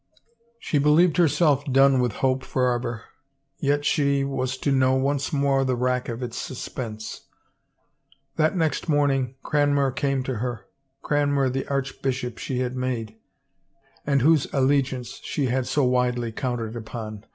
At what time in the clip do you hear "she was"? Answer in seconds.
3.85-4.57